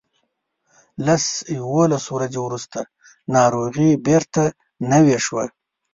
[1.05, 1.25] لس
[1.57, 2.79] یوولس ورځې وروسته
[3.35, 4.43] ناروغي بیرته
[4.91, 5.43] نوې شوه.